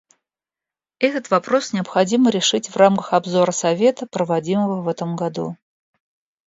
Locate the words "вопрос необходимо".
1.29-2.31